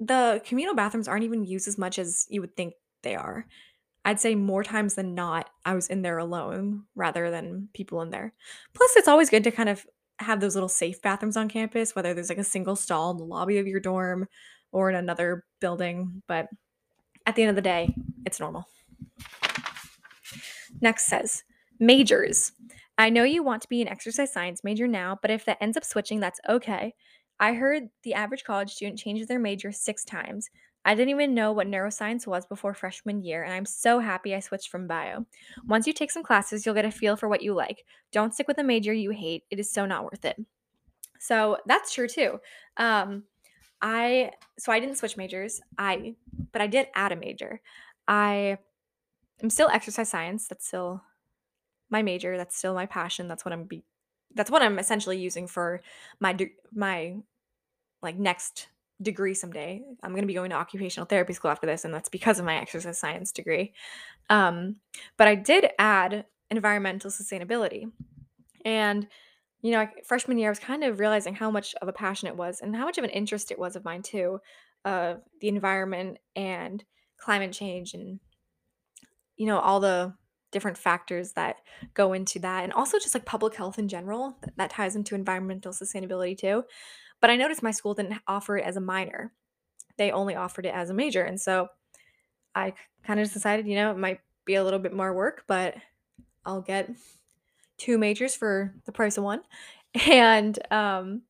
[0.00, 3.46] the communal bathrooms aren't even used as much as you would think they are.
[4.04, 8.10] I'd say more times than not I was in there alone rather than people in
[8.10, 8.32] there.
[8.74, 9.84] Plus it's always good to kind of
[10.18, 13.24] have those little safe bathrooms on campus, whether there's like a single stall in the
[13.24, 14.26] lobby of your dorm
[14.76, 16.48] or in another building, but
[17.24, 17.94] at the end of the day,
[18.26, 18.66] it's normal.
[20.82, 21.44] Next says,
[21.80, 22.52] majors.
[22.98, 25.78] I know you want to be an exercise science major now, but if that ends
[25.78, 26.92] up switching, that's okay.
[27.40, 30.50] I heard the average college student changes their major six times.
[30.84, 34.40] I didn't even know what neuroscience was before freshman year, and I'm so happy I
[34.40, 35.24] switched from bio.
[35.66, 37.86] Once you take some classes, you'll get a feel for what you like.
[38.12, 40.36] Don't stick with a major you hate, it is so not worth it.
[41.18, 42.40] So that's true too.
[42.76, 43.22] Um,
[43.86, 45.60] I so I didn't switch majors.
[45.78, 46.16] I
[46.50, 47.60] but I did add a major.
[48.08, 48.58] I
[49.40, 50.48] am still exercise science.
[50.48, 51.04] That's still
[51.88, 52.36] my major.
[52.36, 53.28] That's still my passion.
[53.28, 53.84] That's what I'm be
[54.34, 55.82] that's what I'm essentially using for
[56.18, 57.14] my de- my
[58.02, 58.66] like next
[59.00, 59.84] degree someday.
[60.02, 62.44] I'm going to be going to occupational therapy school after this and that's because of
[62.44, 63.72] my exercise science degree.
[64.28, 64.76] Um
[65.16, 67.92] but I did add environmental sustainability.
[68.64, 69.06] And
[69.62, 72.36] you know, freshman year I was kind of realizing how much of a passion it
[72.36, 74.40] was and how much of an interest it was of mine too
[74.84, 76.84] of the environment and
[77.18, 78.20] climate change and
[79.36, 80.14] you know all the
[80.52, 81.56] different factors that
[81.94, 85.14] go into that and also just like public health in general that, that ties into
[85.14, 86.62] environmental sustainability too.
[87.20, 89.32] But i noticed my school didn't offer it as a minor.
[89.98, 91.68] They only offered it as a major and so
[92.54, 95.74] i kind of decided you know it might be a little bit more work but
[96.44, 96.88] I'll get
[97.78, 99.42] two majors for the price of one.
[100.10, 101.22] And um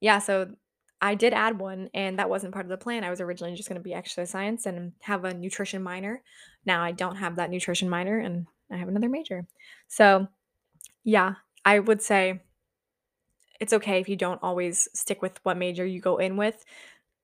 [0.00, 0.48] yeah, so
[1.00, 3.04] I did add one and that wasn't part of the plan.
[3.04, 6.22] I was originally just going to be exercise science and have a nutrition minor.
[6.64, 9.46] Now I don't have that nutrition minor and I have another major.
[9.88, 10.26] So,
[11.04, 12.40] yeah, I would say
[13.60, 16.64] it's okay if you don't always stick with what major you go in with.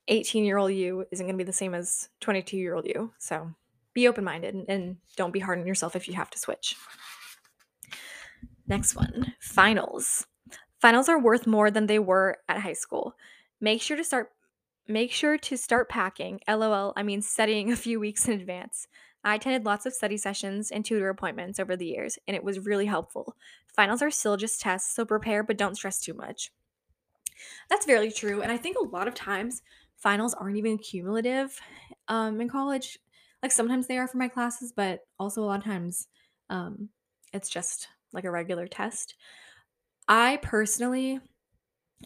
[0.08, 3.12] 18 year old you isn't going to be the same as 22 year old you.
[3.18, 3.52] So
[3.94, 6.76] be open minded and, and don't be hard on yourself if you have to switch.
[8.66, 10.26] Next one finals.
[10.80, 13.14] Finals are worth more than they were at high school.
[13.60, 14.30] Make sure to start
[14.88, 16.40] make sure to start packing.
[16.48, 18.88] LOL, I mean studying a few weeks in advance.
[19.24, 22.58] I attended lots of study sessions and tutor appointments over the years, and it was
[22.58, 23.36] really helpful.
[23.72, 26.50] Finals are still just tests, so prepare but don't stress too much.
[27.68, 29.62] That's very true, and I think a lot of times
[29.96, 31.60] finals aren't even cumulative
[32.08, 32.98] um, in college.
[33.42, 36.08] Like sometimes they are for my classes, but also a lot of times
[36.50, 36.88] um,
[37.32, 39.14] it's just like a regular test.
[40.08, 41.20] I personally,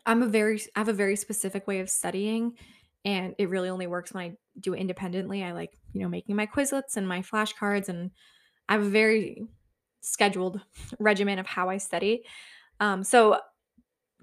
[0.05, 2.57] I'm a very, I have a very specific way of studying,
[3.05, 5.43] and it really only works when I do it independently.
[5.43, 8.11] I like, you know, making my Quizlets and my flashcards, and
[8.69, 9.47] I have a very
[10.01, 10.61] scheduled
[10.99, 12.25] regimen of how I study.
[12.81, 13.41] Um, so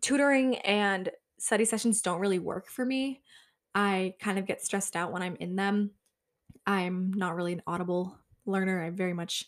[0.01, 3.21] tutoring and study sessions don't really work for me.
[3.75, 5.91] I kind of get stressed out when I'm in them.
[6.65, 8.83] I'm not really an audible learner.
[8.83, 9.45] I very much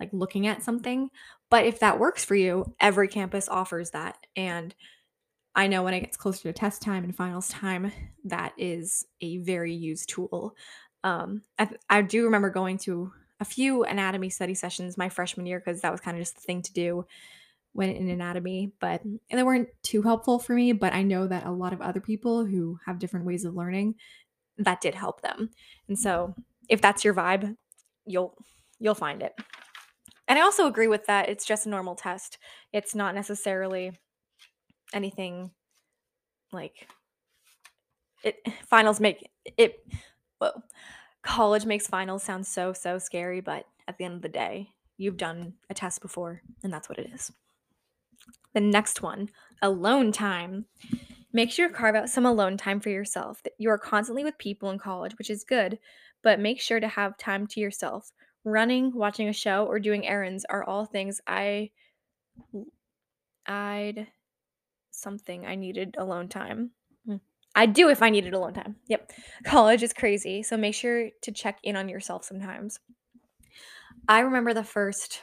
[0.00, 1.10] like looking at something.
[1.50, 4.18] But if that works for you, every campus offers that.
[4.36, 4.74] And
[5.54, 7.92] I know when it gets closer to test time and finals time,
[8.24, 10.56] that is a very used tool.
[11.04, 15.60] Um, I, I do remember going to a few anatomy study sessions my freshman year
[15.60, 17.06] because that was kind of just the thing to do
[17.72, 20.72] when in anatomy, but and they weren't too helpful for me.
[20.72, 23.96] But I know that a lot of other people who have different ways of learning,
[24.58, 25.50] that did help them.
[25.88, 26.34] And so
[26.68, 27.56] if that's your vibe,
[28.06, 28.36] you'll
[28.78, 29.34] you'll find it.
[30.26, 31.28] And I also agree with that.
[31.28, 32.38] It's just a normal test.
[32.72, 33.98] It's not necessarily
[34.92, 35.50] anything
[36.52, 36.88] like
[38.22, 39.86] it finals make it
[40.40, 40.62] well
[41.22, 45.16] college makes finals sound so so scary but at the end of the day you've
[45.16, 47.32] done a test before and that's what it is
[48.54, 49.28] the next one
[49.62, 50.64] alone time
[51.32, 54.70] make sure to carve out some alone time for yourself you are constantly with people
[54.70, 55.78] in college which is good
[56.22, 58.12] but make sure to have time to yourself
[58.44, 61.70] running watching a show or doing errands are all things i
[63.46, 64.06] i'd
[64.94, 66.70] something I needed alone time.
[67.06, 67.16] Hmm.
[67.54, 68.76] I'd do if I needed alone time.
[68.88, 69.12] Yep.
[69.44, 70.42] College is crazy.
[70.42, 72.80] So make sure to check in on yourself sometimes.
[74.08, 75.22] I remember the first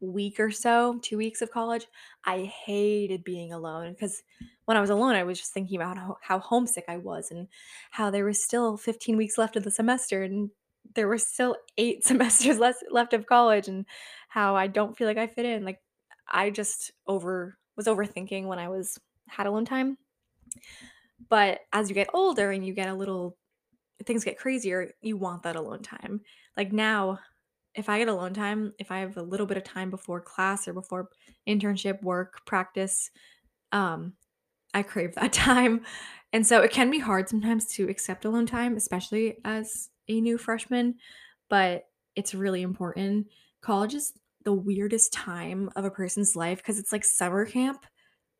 [0.00, 1.86] week or so, two weeks of college,
[2.24, 4.22] I hated being alone because
[4.64, 7.48] when I was alone, I was just thinking about how, how homesick I was and
[7.90, 10.48] how there was still 15 weeks left of the semester and
[10.94, 13.86] there were still eight semesters less left of college and
[14.28, 15.64] how I don't feel like I fit in.
[15.64, 15.80] Like
[16.28, 19.96] I just over was overthinking when I was had alone time.
[21.28, 23.36] But as you get older and you get a little
[24.06, 26.20] things get crazier, you want that alone time.
[26.56, 27.18] Like now,
[27.74, 30.66] if I get alone time, if I have a little bit of time before class
[30.66, 31.10] or before
[31.48, 33.10] internship, work, practice,
[33.72, 34.14] um,
[34.74, 35.84] I crave that time.
[36.32, 40.38] And so it can be hard sometimes to accept alone time, especially as a new
[40.38, 40.96] freshman,
[41.48, 43.28] but it's really important.
[43.62, 44.12] College is
[44.44, 47.84] the weirdest time of a person's life because it's like summer camp,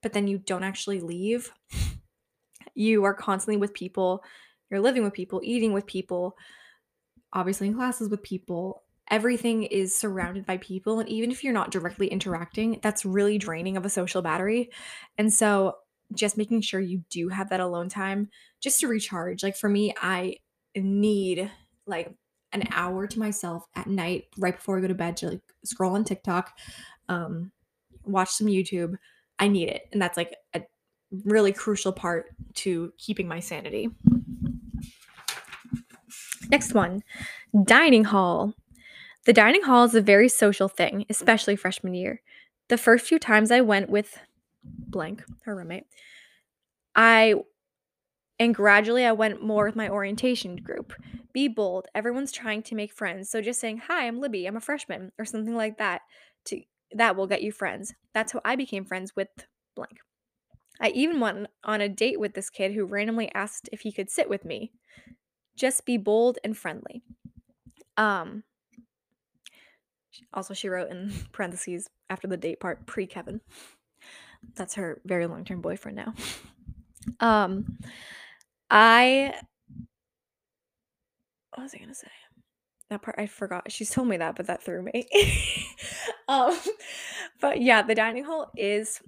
[0.02, 1.52] but then you don't actually leave.
[2.74, 4.22] You are constantly with people,
[4.70, 6.36] you're living with people, eating with people,
[7.32, 8.84] obviously in classes with people.
[9.10, 11.00] Everything is surrounded by people.
[11.00, 14.70] And even if you're not directly interacting, that's really draining of a social battery.
[15.18, 15.74] And so,
[16.14, 18.30] just making sure you do have that alone time
[18.60, 19.42] just to recharge.
[19.42, 20.36] Like for me, I
[20.74, 21.50] need
[21.90, 22.14] like
[22.52, 25.94] an hour to myself at night right before I go to bed to like scroll
[25.94, 26.56] on TikTok,
[27.08, 27.52] um,
[28.04, 28.94] watch some YouTube.
[29.38, 29.82] I need it.
[29.92, 30.62] And that's like a
[31.24, 33.90] really crucial part to keeping my sanity.
[36.50, 37.02] Next one
[37.64, 38.54] dining hall.
[39.26, 42.22] The dining hall is a very social thing, especially freshman year.
[42.68, 44.18] The first few times I went with
[44.64, 45.84] blank, her roommate,
[46.94, 47.34] I
[48.40, 50.94] and gradually I went more with my orientation group.
[51.32, 51.86] Be bold.
[51.94, 53.30] Everyone's trying to make friends.
[53.30, 54.46] So just saying, "Hi, I'm Libby.
[54.46, 56.00] I'm a freshman," or something like that
[56.46, 56.62] to
[56.92, 57.94] that will get you friends.
[58.14, 59.28] That's how I became friends with
[59.76, 59.98] blank.
[60.80, 64.10] I even went on a date with this kid who randomly asked if he could
[64.10, 64.72] sit with me.
[65.54, 67.02] Just be bold and friendly.
[67.96, 68.44] Um
[70.32, 73.42] also she wrote in parentheses after the date part pre Kevin.
[74.54, 76.14] That's her very long-term boyfriend now.
[77.20, 77.78] Um
[78.70, 79.34] I
[81.50, 82.08] what was I gonna say?
[82.90, 83.70] that part I forgot.
[83.70, 85.08] She's told me that, but that threw me.
[86.28, 86.56] um,
[87.40, 89.00] but yeah, the dining hall is.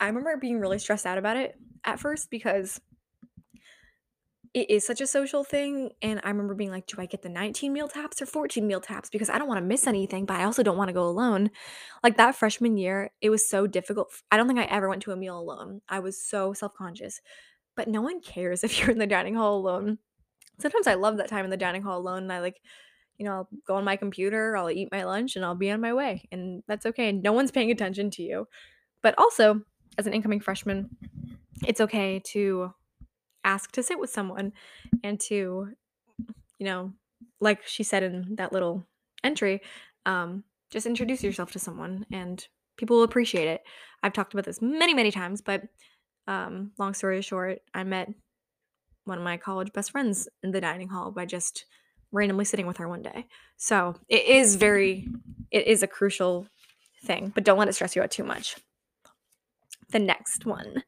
[0.00, 2.80] I remember being really stressed out about it at first because
[4.54, 5.90] it is such a social thing.
[6.02, 8.80] And I remember being like, do I get the 19 meal taps or 14 meal
[8.80, 9.10] taps?
[9.10, 11.50] Because I don't want to miss anything, but I also don't want to go alone.
[12.04, 14.12] Like that freshman year, it was so difficult.
[14.30, 15.80] I don't think I ever went to a meal alone.
[15.88, 17.20] I was so self conscious.
[17.78, 19.98] But no one cares if you're in the dining hall alone.
[20.58, 22.24] Sometimes I love that time in the dining hall alone.
[22.24, 22.60] And I like,
[23.16, 25.80] you know, I'll go on my computer, I'll eat my lunch, and I'll be on
[25.80, 26.28] my way.
[26.32, 27.12] And that's okay.
[27.12, 28.48] No one's paying attention to you.
[29.00, 29.62] But also,
[29.96, 30.90] as an incoming freshman,
[31.64, 32.72] it's okay to
[33.44, 34.52] ask to sit with someone
[35.04, 35.68] and to,
[36.58, 36.92] you know,
[37.40, 38.84] like she said in that little
[39.22, 39.62] entry,
[40.04, 43.62] um, just introduce yourself to someone and people will appreciate it.
[44.02, 45.62] I've talked about this many, many times, but
[46.28, 48.12] um, long story short, I met
[49.04, 51.64] one of my college best friends in the dining hall by just
[52.12, 53.26] randomly sitting with her one day.
[53.56, 55.08] So it is very,
[55.50, 56.46] it is a crucial
[57.04, 58.56] thing, but don't let it stress you out too much.
[59.90, 60.84] The next one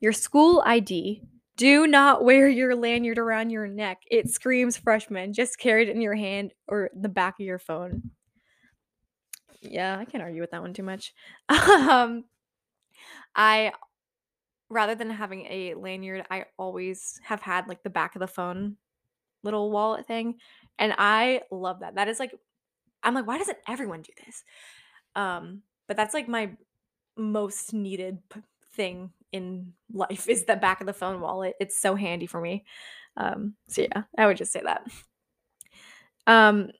[0.00, 1.22] your school ID.
[1.56, 4.02] Do not wear your lanyard around your neck.
[4.10, 5.32] It screams freshman.
[5.32, 8.10] Just carry it in your hand or the back of your phone.
[9.60, 11.14] Yeah, I can't argue with that one too much.
[11.48, 12.24] um,
[13.36, 13.72] I
[14.72, 18.76] rather than having a lanyard, I always have had like the back of the phone
[19.44, 20.36] little wallet thing.
[20.78, 21.96] And I love that.
[21.96, 22.32] That is like
[23.02, 24.44] I'm like, why doesn't everyone do this?
[25.14, 26.52] Um, but that's like my
[27.16, 28.40] most needed p-
[28.74, 31.54] thing in life is the back of the phone wallet.
[31.60, 32.64] It's so handy for me.
[33.16, 34.86] Um, so yeah, I would just say that.
[36.26, 36.70] Um,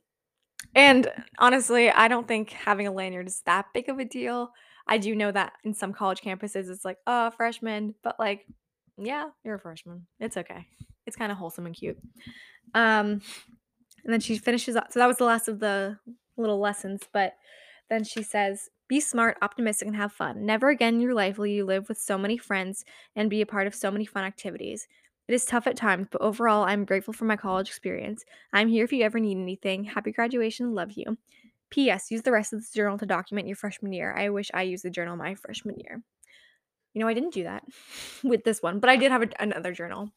[0.75, 4.53] and honestly, I don't think having a lanyard is that big of a deal.
[4.87, 8.47] I do know that in some college campuses it's like, oh, freshman, but like,
[8.99, 10.07] yeah, you're a freshman.
[10.21, 10.67] It's okay.
[11.07, 11.99] It's kind of wholesome and cute.
[12.75, 13.23] Um,
[14.05, 14.93] and then she finishes up.
[14.93, 15.99] So that was the last of the
[16.37, 17.03] little lessons.
[17.13, 17.35] But
[17.89, 20.45] then she says, be smart, optimistic, and have fun.
[20.45, 22.85] Never again in your life will you live with so many friends
[23.17, 24.87] and be a part of so many fun activities.
[25.29, 28.25] It is tough at times, but overall, I'm grateful for my college experience.
[28.53, 29.85] I'm here if you ever need anything.
[29.85, 30.75] Happy graduation.
[30.75, 31.17] Love you.
[31.73, 32.11] P.S.
[32.11, 34.15] Use the rest of this journal to document your freshman year.
[34.15, 36.03] I wish I used the journal my freshman year.
[36.93, 37.65] You know, I didn't do that
[38.23, 40.11] with this one, but I did have a, another journal.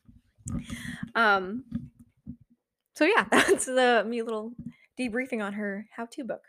[1.15, 1.63] Um,
[2.93, 4.51] so yeah, that's the me little
[4.99, 6.43] debriefing on her how-to book.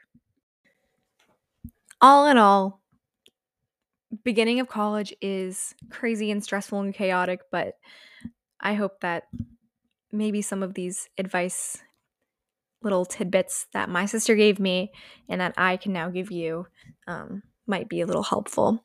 [2.00, 2.80] All in all,
[4.24, 7.74] beginning of college is crazy and stressful and chaotic, but
[8.60, 9.28] I hope that
[10.10, 11.78] maybe some of these advice
[12.82, 14.92] little tidbits that my sister gave me
[15.28, 16.66] and that I can now give you
[17.06, 18.84] um, might be a little helpful.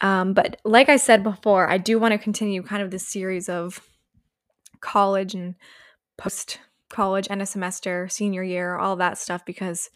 [0.00, 3.48] Um, but like I said before, I do want to continue kind of this series
[3.48, 3.80] of
[4.80, 5.54] college and
[6.16, 6.58] post
[6.88, 9.90] college and a semester, senior year, all that stuff because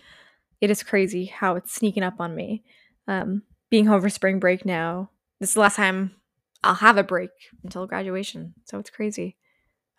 [0.61, 2.63] it is crazy how it's sneaking up on me.
[3.09, 5.11] Um, being home for spring break now,
[5.41, 6.13] this is the last time
[6.63, 7.31] I'll have a break
[7.63, 8.55] until graduation.
[8.65, 9.37] So it's crazy.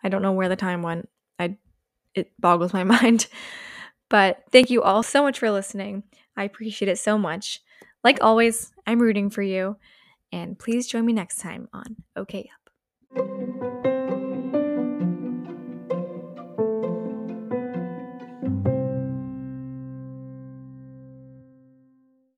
[0.02, 1.08] I don't know where the time went.
[1.38, 1.58] I
[2.16, 3.28] it boggles my mind.
[4.08, 6.04] But thank you all so much for listening.
[6.36, 7.60] I appreciate it so much.
[8.04, 9.76] Like always, I'm rooting for you.
[10.32, 13.75] And please join me next time on OK Up.